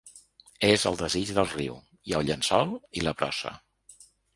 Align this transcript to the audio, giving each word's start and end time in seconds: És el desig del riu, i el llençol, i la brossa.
És 0.69 0.85
el 0.91 0.97
desig 1.01 1.35
del 1.39 1.53
riu, 1.53 1.77
i 2.13 2.19
el 2.21 2.29
llençol, 2.31 2.77
i 3.03 3.09
la 3.09 3.19
brossa. 3.23 3.59